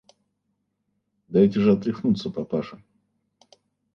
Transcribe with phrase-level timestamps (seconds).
[1.29, 2.79] Дай же отряхнуться, папаша.